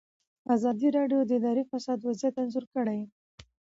ازادي 0.55 0.87
راډیو 0.97 1.19
د 1.25 1.31
اداري 1.39 1.63
فساد 1.71 1.99
وضعیت 2.07 2.35
انځور 2.41 2.65
کړی. 2.73 2.99